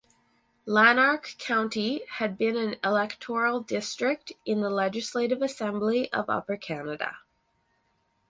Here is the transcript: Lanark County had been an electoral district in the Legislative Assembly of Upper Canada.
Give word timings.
Lanark 0.65 1.35
County 1.37 2.01
had 2.13 2.35
been 2.35 2.55
an 2.57 2.75
electoral 2.83 3.59
district 3.59 4.31
in 4.47 4.59
the 4.61 4.69
Legislative 4.71 5.43
Assembly 5.43 6.11
of 6.11 6.27
Upper 6.27 6.57
Canada. 6.57 7.17